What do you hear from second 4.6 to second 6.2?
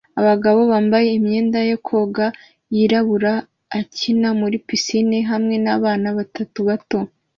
pisine hamwe nabana